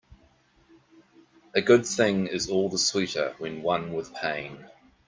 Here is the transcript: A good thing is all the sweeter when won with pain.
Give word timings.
A 1.53 1.61
good 1.61 1.85
thing 1.85 2.25
is 2.25 2.49
all 2.49 2.69
the 2.69 2.79
sweeter 2.79 3.35
when 3.37 3.61
won 3.61 3.93
with 3.93 4.15
pain. 4.15 4.65